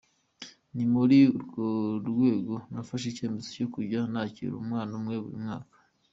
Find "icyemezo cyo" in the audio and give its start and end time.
3.09-3.67